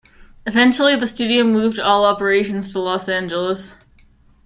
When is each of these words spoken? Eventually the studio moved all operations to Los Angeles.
Eventually 0.47 0.95
the 0.95 1.07
studio 1.07 1.43
moved 1.43 1.79
all 1.79 2.05
operations 2.05 2.73
to 2.73 2.79
Los 2.79 3.07
Angeles. 3.07 3.75